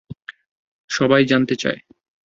সবাই 0.89 1.23
জানতে 1.25 1.55
চায়। 1.55 1.79